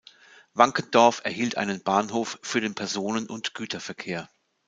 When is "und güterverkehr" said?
3.27-4.27